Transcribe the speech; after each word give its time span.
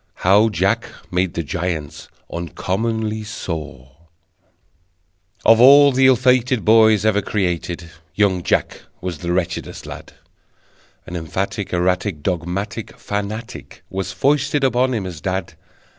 How 0.25 0.49
Jack 0.49 0.89
Made 1.11 1.35
the 1.35 1.43
Giants 1.43 2.07
Uncommonly 2.33 3.23
Sore 3.23 3.97
Of 5.45 5.61
all 5.61 5.91
the 5.91 6.07
ill 6.07 6.15
fated 6.15 6.65
Boys 6.65 7.05
ever 7.05 7.21
created 7.21 7.91
Young 8.15 8.41
Jack 8.41 8.81
was 8.99 9.19
the 9.19 9.31
wretchedest 9.31 9.85
lad: 9.85 10.13
An 11.05 11.15
emphatic, 11.15 11.71
erratic, 11.71 12.23
Dogmatic 12.23 12.97
fanatic 12.97 13.83
Was 13.91 14.11
foisted 14.11 14.63
upon 14.63 14.95
him 14.95 15.05
as 15.05 15.21
dad! 15.21 15.53